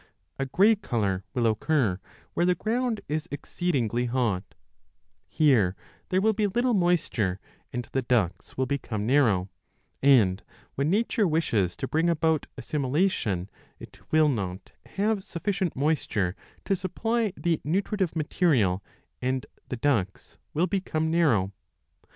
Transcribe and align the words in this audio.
15 0.39 0.43
A 0.43 0.45
grey 0.47 0.73
colour 0.75 1.23
will 1.35 1.45
occur 1.45 1.99
where 2.33 2.47
the 2.47 2.55
ground 2.55 3.01
is 3.07 3.27
exceedingly 3.29 4.05
hot; 4.05 4.55
here 5.27 5.75
there 6.09 6.19
will 6.19 6.33
be 6.33 6.47
little 6.47 6.73
moisture 6.73 7.39
and 7.71 7.85
the 7.91 8.01
ducts 8.01 8.57
will 8.57 8.65
become 8.65 9.05
narrow, 9.05 9.51
and 10.01 10.41
when 10.73 10.89
nature 10.89 11.27
wishes 11.27 11.75
to 11.77 11.87
bring 11.87 12.09
about 12.09 12.47
assimilation 12.57 13.47
it 13.77 13.99
will 14.11 14.27
not 14.27 14.71
have 14.87 15.23
sufficient 15.23 15.75
moisture 15.75 16.35
to 16.65 16.75
supply 16.75 17.31
the 17.37 17.61
nutritive 17.63 18.15
material 18.15 18.83
and 19.21 19.45
the 19.69 19.77
ducts 19.77 20.39
will 20.55 20.65
become 20.65 21.11
narrow. 21.11 21.51